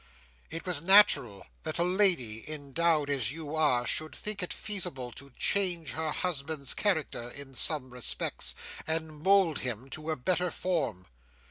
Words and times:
It 0.49 0.65
was 0.65 0.81
natural 0.81 1.45
that 1.61 1.77
a 1.77 1.83
lady, 1.83 2.51
endowed 2.51 3.07
as 3.11 3.31
you 3.31 3.55
are, 3.55 3.85
should 3.85 4.15
think 4.15 4.41
it 4.41 4.51
feasible 4.51 5.11
to 5.11 5.31
change 5.37 5.91
her 5.91 6.09
husband's 6.11 6.73
character 6.73 7.29
in 7.29 7.53
some 7.53 7.91
respects, 7.91 8.55
and 8.87 9.19
mould 9.21 9.59
him 9.59 9.91
to 9.91 10.09
a 10.09 10.15
better 10.15 10.49
form." 10.49 11.05